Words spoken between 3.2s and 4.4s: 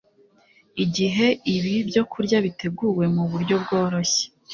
buryo bworoshye